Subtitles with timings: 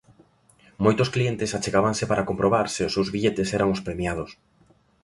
[0.85, 4.31] Moitos clientes achegábanse para comprobar se os seus billetes eran os premiados.